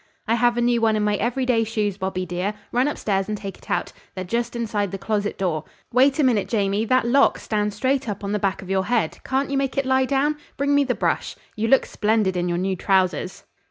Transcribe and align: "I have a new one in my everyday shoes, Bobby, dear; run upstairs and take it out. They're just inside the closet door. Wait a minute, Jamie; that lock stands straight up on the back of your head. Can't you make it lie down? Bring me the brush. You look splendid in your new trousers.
"I 0.27 0.33
have 0.33 0.57
a 0.57 0.61
new 0.61 0.81
one 0.81 0.95
in 0.95 1.03
my 1.03 1.15
everyday 1.17 1.63
shoes, 1.63 1.95
Bobby, 1.95 2.25
dear; 2.25 2.55
run 2.71 2.87
upstairs 2.87 3.27
and 3.29 3.37
take 3.37 3.59
it 3.59 3.69
out. 3.69 3.93
They're 4.15 4.23
just 4.23 4.55
inside 4.55 4.89
the 4.89 4.97
closet 4.97 5.37
door. 5.37 5.63
Wait 5.93 6.17
a 6.17 6.23
minute, 6.23 6.47
Jamie; 6.49 6.85
that 6.85 7.05
lock 7.07 7.37
stands 7.37 7.75
straight 7.75 8.09
up 8.09 8.23
on 8.23 8.31
the 8.31 8.39
back 8.39 8.63
of 8.63 8.69
your 8.71 8.85
head. 8.87 9.19
Can't 9.23 9.51
you 9.51 9.57
make 9.59 9.77
it 9.77 9.85
lie 9.85 10.05
down? 10.05 10.37
Bring 10.57 10.73
me 10.73 10.83
the 10.83 10.95
brush. 10.95 11.35
You 11.55 11.67
look 11.67 11.85
splendid 11.85 12.35
in 12.35 12.49
your 12.49 12.57
new 12.57 12.75
trousers. 12.75 13.43